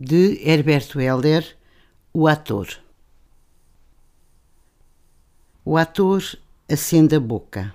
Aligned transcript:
de 0.00 0.40
Herberto 0.48 1.00
Helder, 1.00 1.58
O 2.14 2.28
Ator. 2.28 2.68
O 5.64 5.76
ator 5.76 6.22
acende 6.70 7.16
a 7.16 7.20
boca, 7.20 7.74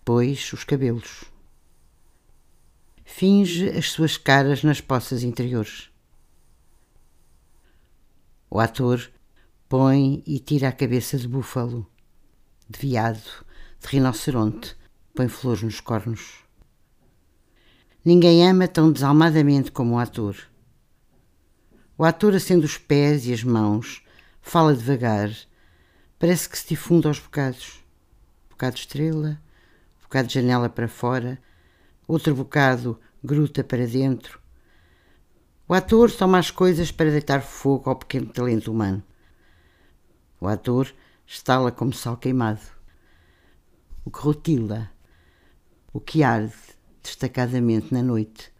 depois 0.00 0.52
os 0.52 0.64
cabelos. 0.64 1.22
Finge 3.04 3.68
as 3.68 3.92
suas 3.92 4.16
caras 4.16 4.64
nas 4.64 4.80
poças 4.80 5.22
interiores. 5.22 5.90
O 8.50 8.58
ator 8.58 9.08
põe 9.68 10.24
e 10.26 10.40
tira 10.40 10.70
a 10.70 10.72
cabeça 10.72 11.16
de 11.16 11.28
búfalo, 11.28 11.86
de 12.68 12.80
veado, 12.80 13.46
de 13.78 13.86
rinoceronte, 13.86 14.76
põe 15.14 15.28
flores 15.28 15.62
nos 15.62 15.80
cornos. 15.80 16.47
Ninguém 18.04 18.48
ama 18.48 18.68
tão 18.68 18.92
desalmadamente 18.92 19.72
como 19.72 19.94
o 19.96 19.98
ator. 19.98 20.36
O 21.96 22.04
ator 22.04 22.34
acende 22.34 22.64
os 22.64 22.78
pés 22.78 23.26
e 23.26 23.32
as 23.32 23.42
mãos, 23.42 24.04
fala 24.40 24.72
devagar, 24.74 25.30
parece 26.16 26.48
que 26.48 26.56
se 26.56 26.68
difunde 26.68 27.08
aos 27.08 27.18
bocados. 27.18 27.84
Bocado 28.48 28.76
estrela, 28.76 29.40
bocado 30.00 30.30
janela 30.30 30.68
para 30.68 30.86
fora, 30.86 31.42
outro 32.06 32.36
bocado 32.36 33.00
gruta 33.22 33.64
para 33.64 33.86
dentro. 33.86 34.40
O 35.66 35.74
ator 35.74 36.10
toma 36.10 36.38
as 36.38 36.52
coisas 36.52 36.92
para 36.92 37.10
deitar 37.10 37.42
fogo 37.42 37.90
ao 37.90 37.96
pequeno 37.96 38.28
talento 38.32 38.70
humano. 38.70 39.02
O 40.40 40.46
ator 40.46 40.94
estala 41.26 41.72
como 41.72 41.92
sal 41.92 42.16
queimado. 42.16 42.62
O 44.04 44.10
que 44.10 44.20
rotila, 44.20 44.90
o 45.92 46.00
que 46.00 46.22
arde 46.22 46.54
destacadamente 47.08 47.92
na 47.92 48.02
noite, 48.02 48.52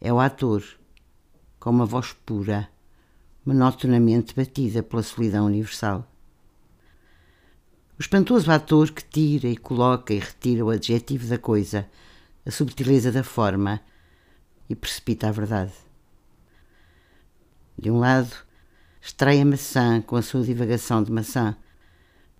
é 0.00 0.12
o 0.12 0.20
ator 0.20 0.62
com 1.58 1.70
uma 1.70 1.86
voz 1.86 2.12
pura, 2.26 2.68
monotonamente 3.44 4.34
batida 4.34 4.82
pela 4.82 5.02
solidão 5.02 5.46
universal. 5.46 6.06
O 7.96 8.02
espantoso 8.02 8.50
ator 8.50 8.90
que 8.90 9.04
tira 9.04 9.48
e 9.48 9.56
coloca 9.56 10.12
e 10.12 10.18
retira 10.18 10.64
o 10.64 10.70
adjetivo 10.70 11.26
da 11.28 11.38
coisa, 11.38 11.88
a 12.44 12.50
subtileza 12.50 13.12
da 13.12 13.22
forma 13.22 13.80
e 14.68 14.74
precipita 14.74 15.28
a 15.28 15.32
verdade. 15.32 15.72
De 17.78 17.90
um 17.90 17.98
lado, 17.98 18.34
extrai 19.00 19.40
a 19.40 19.44
maçã 19.44 20.00
com 20.00 20.16
a 20.16 20.22
sua 20.22 20.42
divagação 20.42 21.02
de 21.02 21.12
maçã, 21.12 21.56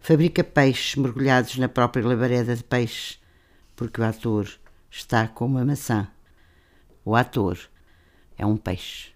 fabrica 0.01 0.45
peixes 0.45 0.97
mergulhados 0.97 1.57
na 1.57 1.69
própria 1.69 2.07
labareda 2.07 2.55
de 2.55 2.65
peixe, 2.65 3.19
porque 3.75 4.01
o 4.01 4.05
ator 4.05 4.49
está 4.97 5.27
com 5.27 5.47
uma 5.47 5.65
maçã. 5.65 6.09
O 7.05 7.17
ator 7.17 7.59
é 8.39 8.47
um 8.47 8.57
peixe. 8.57 9.13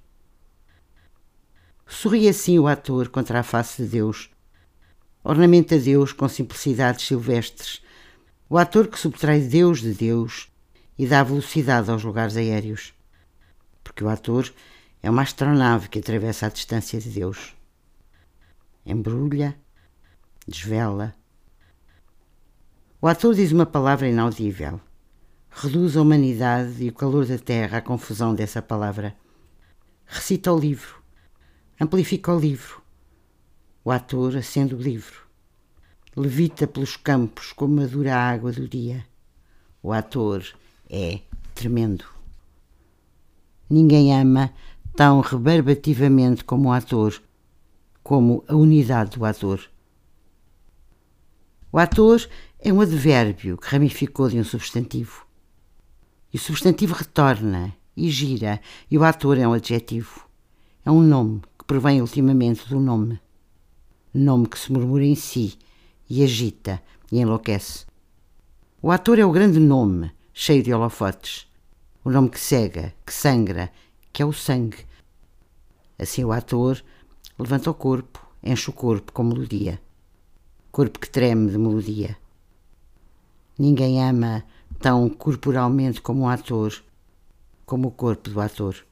Sorri 1.87 2.29
assim 2.29 2.59
o 2.59 2.67
ator 2.67 3.09
contra 3.09 3.41
a 3.41 3.43
face 3.43 3.83
de 3.83 3.89
Deus. 3.89 4.29
Ornamenta 5.23 5.79
Deus 5.79 6.13
com 6.13 6.29
simplicidades 6.29 7.07
silvestres. 7.07 7.81
O 8.49 8.59
ator 8.59 8.89
que 8.89 8.99
subtrai 8.99 9.41
Deus 9.41 9.81
de 9.81 9.95
Deus 9.95 10.49
e 10.99 11.07
dá 11.07 11.23
velocidade 11.23 11.91
aos 11.91 12.03
lugares 12.03 12.37
aéreos. 12.37 12.93
Porque 13.85 14.03
o 14.03 14.09
ator 14.09 14.53
é 15.01 15.09
uma 15.09 15.23
astronave 15.23 15.89
que 15.89 16.01
atravessa 16.01 16.47
a 16.47 16.51
distância 16.51 17.01
de 17.01 17.09
Deus. 17.09 17.55
Embrulha, 18.85 19.57
desvela. 20.47 21.15
O 23.01 23.07
ator 23.07 23.35
diz 23.35 23.53
uma 23.53 23.67
palavra 23.67 24.09
inaudível. 24.09 24.81
Reduz 25.61 25.97
a 25.97 26.03
humanidade 26.03 26.85
e 26.85 26.89
o 26.89 26.93
calor 26.93 27.27
da 27.27 27.37
terra 27.37 27.79
à 27.79 27.83
confusão 27.83 28.33
dessa 28.33 28.63
palavra. 28.63 29.17
Recita 30.07 30.53
o 30.53 30.59
livro 30.59 31.03
Amplifica 31.81 32.33
o 32.33 32.39
livro. 32.39 32.81
O 33.85 33.91
ator 33.91 34.37
acende 34.37 34.73
o 34.73 34.79
livro. 34.79 35.23
Levita 36.17 36.65
pelos 36.65 36.97
campos 36.97 37.53
como 37.53 37.81
a 37.81 37.87
dura 37.87 38.15
água 38.15 38.53
do 38.53 38.69
dia. 38.69 39.05
O 39.83 39.93
ator 39.93 40.47
é 40.89 41.23
tremendo. 41.57 42.05
Ninguém 43.69 44.15
ama 44.15 44.55
tão 44.95 45.21
rebarbativamente 45.21 46.45
como 46.45 46.69
o 46.69 46.73
ator, 46.73 47.21
como 48.05 48.45
a 48.47 48.55
unidade 48.55 49.19
do 49.19 49.25
ator. 49.25 49.69
O 51.73 51.79
ator 51.79 52.29
é 52.61 52.73
um 52.73 52.81
advérbio 52.81 53.59
que 53.59 53.67
ramificou 53.67 54.29
de 54.29 54.39
um 54.39 54.45
substantivo. 54.45 55.28
E 56.33 56.37
o 56.37 56.41
substantivo 56.41 56.95
retorna 56.95 57.75
e 57.97 58.11
gira, 58.11 58.61
e 58.91 58.97
o 58.99 59.05
ator 59.05 59.39
é 59.39 59.47
um 59.47 59.53
adjetivo. 59.53 60.27
É 60.85 60.91
um 60.91 61.01
nome 61.01 61.43
provém 61.69 62.01
ultimamente 62.01 62.67
do 62.67 62.81
nome. 62.81 63.21
Nome 64.15 64.49
que 64.49 64.59
se 64.59 64.73
murmura 64.73 65.05
em 65.05 65.15
si 65.15 65.59
e 66.09 66.25
agita 66.25 66.83
e 67.13 67.21
enlouquece. 67.21 67.85
O 68.81 68.91
ator 68.91 69.19
é 69.19 69.25
o 69.27 69.31
grande 69.31 69.61
nome, 69.61 70.11
cheio 70.33 70.63
de 70.63 70.73
holofotes. 70.73 71.47
O 72.03 72.11
nome 72.11 72.31
que 72.31 72.41
cega, 72.41 72.95
que 73.05 73.13
sangra, 73.13 73.71
que 74.11 74.23
é 74.23 74.25
o 74.25 74.33
sangue. 74.33 74.79
Assim 75.99 76.25
o 76.25 76.33
ator 76.33 76.83
levanta 77.39 77.71
o 77.71 77.75
corpo, 77.75 78.27
enche 78.43 78.71
o 78.71 78.73
corpo 78.73 79.13
com 79.13 79.25
melodia. 79.25 79.79
Corpo 80.73 80.99
que 80.99 81.11
treme 81.11 81.51
de 81.51 81.59
melodia. 81.59 82.17
Ninguém 83.59 84.03
ama 84.03 84.43
tão 84.79 85.09
corporalmente 85.09 86.01
como 86.01 86.23
o 86.23 86.29
ator, 86.29 86.83
como 87.67 87.89
o 87.89 87.93
corpo 87.93 88.31
do 88.31 88.41
ator 88.41 88.89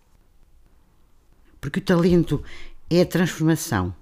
porque 1.66 1.80
o 1.80 1.82
talento 1.82 2.44
é 2.88 3.00
a 3.00 3.06
transformação. 3.06 3.92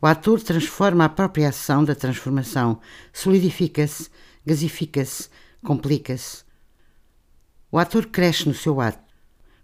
O 0.00 0.06
ator 0.06 0.40
transforma 0.40 1.04
a 1.04 1.08
própria 1.08 1.50
ação 1.50 1.84
da 1.84 1.94
transformação, 1.94 2.80
solidifica-se, 3.12 4.08
gasifica-se, 4.44 5.28
complica-se. 5.62 6.44
O 7.70 7.78
ator 7.78 8.06
cresce 8.06 8.48
no 8.48 8.54
seu 8.54 8.80
ato, 8.80 9.04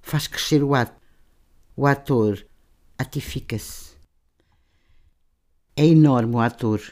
faz 0.02 0.26
crescer 0.26 0.62
o 0.62 0.74
ato. 0.74 1.00
O 1.74 1.86
ator 1.86 2.46
atifica-se. 2.98 3.92
É 5.74 5.86
enorme 5.86 6.34
o 6.34 6.40
ator, 6.40 6.82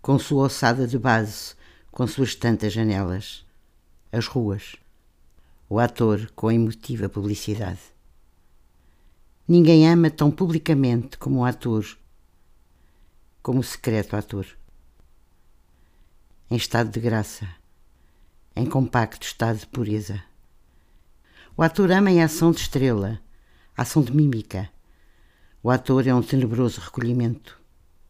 com 0.00 0.16
sua 0.16 0.44
ossada 0.44 0.86
de 0.86 0.96
base, 0.96 1.56
com 1.98 2.06
suas 2.06 2.36
tantas 2.36 2.72
janelas, 2.72 3.44
as 4.12 4.28
ruas. 4.28 4.76
O 5.68 5.80
ator 5.80 6.30
com 6.30 6.46
a 6.46 6.54
emotiva 6.54 7.08
publicidade. 7.08 7.80
Ninguém 9.48 9.90
ama 9.90 10.08
tão 10.08 10.30
publicamente 10.30 11.18
como 11.18 11.40
o 11.40 11.44
ator, 11.44 11.84
como 13.42 13.58
o 13.58 13.64
secreto 13.64 14.14
ator. 14.14 14.46
Em 16.48 16.54
estado 16.54 16.88
de 16.88 17.00
graça, 17.00 17.48
em 18.54 18.64
compacto 18.64 19.26
estado 19.26 19.58
de 19.58 19.66
pureza. 19.66 20.22
O 21.56 21.64
ator 21.64 21.90
ama 21.90 22.12
em 22.12 22.22
ação 22.22 22.52
de 22.52 22.60
estrela, 22.60 23.20
ação 23.76 24.04
de 24.04 24.14
mímica. 24.14 24.70
O 25.64 25.68
ator 25.68 26.06
é 26.06 26.14
um 26.14 26.22
tenebroso 26.22 26.80
recolhimento, 26.80 27.60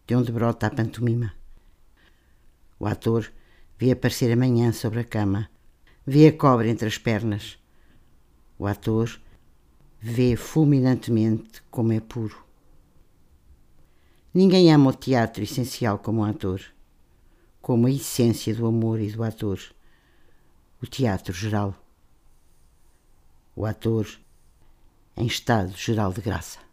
de 0.07 0.15
onde 0.15 0.31
brota 0.31 0.67
a 0.67 0.71
pantomima. 0.71 1.33
O 2.79 2.87
ator 2.87 3.33
vê 3.79 3.93
aparecer 3.93 4.33
amanhã 4.33 4.73
sobre 4.73 5.01
a 5.01 5.05
cama, 5.05 5.49
vê 6.05 6.27
a 6.27 6.33
cobra 6.37 6.69
entre 6.69 6.89
as 6.89 6.99
pernas. 6.99 7.59
O 8.59 8.67
ator 8.67 9.21
vê 10.01 10.35
fulminantemente 10.35 11.63
como 11.71 11.93
é 11.93 12.01
puro. 12.01 12.45
Ninguém 14.35 14.73
ama 14.73 14.91
o 14.91 14.95
teatro 14.95 15.43
essencial 15.43 15.99
como 15.99 16.23
o 16.23 16.25
ator, 16.25 16.61
como 17.63 17.87
a 17.87 17.91
essência 17.91 18.55
do 18.55 18.67
amor 18.67 19.01
e 19.01 19.11
do 19.11 19.23
ator, 19.23 19.61
o 20.83 20.87
teatro 20.87 21.33
geral. 21.33 21.75
O 23.55 23.65
ator 23.65 24.09
em 25.17 25.27
estado 25.27 25.73
geral 25.77 26.13
de 26.13 26.21
graça. 26.21 26.68